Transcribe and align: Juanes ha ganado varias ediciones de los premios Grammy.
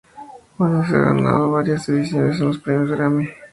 Juanes 0.57 0.89
ha 0.89 0.97
ganado 0.97 1.51
varias 1.51 1.87
ediciones 1.87 2.39
de 2.39 2.45
los 2.45 2.57
premios 2.57 2.89
Grammy. 2.89 3.29